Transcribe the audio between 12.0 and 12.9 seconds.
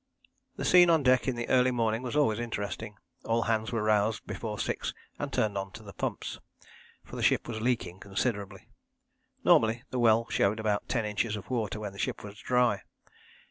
was dry.